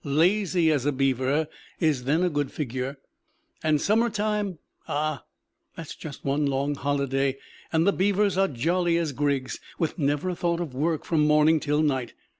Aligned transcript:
"Lazy 0.03 0.71
as 0.71 0.87
a 0.87 0.91
beaver" 0.91 1.47
is 1.79 2.05
then 2.05 2.23
a 2.23 2.29
good 2.31 2.51
figure. 2.51 2.97
And 3.61 3.79
summer 3.79 4.09
time 4.09 4.57
ah! 4.87 5.25
that's 5.75 5.93
just 5.93 6.25
one 6.25 6.47
long 6.47 6.73
holiday, 6.73 7.37
and 7.71 7.85
the 7.85 7.93
beavers 7.93 8.35
are 8.35 8.47
jolly 8.47 8.97
as 8.97 9.11
grigs, 9.11 9.59
with 9.77 9.99
never 9.99 10.29
a 10.29 10.35
thought 10.35 10.59
of 10.59 10.73
work 10.73 11.05
from 11.05 11.27
morning 11.27 11.59
till 11.59 11.83
night. 11.83 12.15